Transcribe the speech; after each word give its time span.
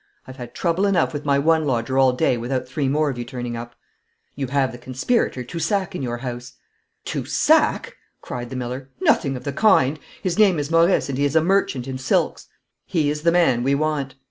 I've 0.25 0.37
had 0.37 0.55
trouble 0.55 0.87
enough 0.87 1.13
with 1.13 1.25
my 1.25 1.37
one 1.37 1.63
lodger 1.65 1.95
all 1.95 2.11
day 2.11 2.35
without 2.35 2.67
three 2.67 2.87
more 2.87 3.11
of 3.11 3.19
you 3.19 3.23
turning 3.23 3.55
up.' 3.55 3.75
'You 4.33 4.47
have 4.47 4.71
the 4.71 4.79
conspirator 4.79 5.43
Toussac 5.43 5.93
in 5.93 6.01
your 6.01 6.17
house.' 6.17 6.53
'Toussac!' 7.05 7.93
cried 8.19 8.49
the 8.49 8.55
miller. 8.55 8.89
'Nothing 8.99 9.37
of 9.37 9.43
the 9.43 9.53
kind. 9.53 9.99
His 10.23 10.39
name 10.39 10.57
is 10.57 10.71
Maurice, 10.71 11.07
and 11.07 11.19
he 11.19 11.23
is 11.25 11.35
a 11.35 11.43
merchant 11.43 11.87
in 11.87 11.99
silks.' 11.99 12.47
'He 12.87 13.11
is 13.11 13.21
the 13.21 13.31
man 13.31 13.61
we 13.61 13.75
want. 13.75 14.15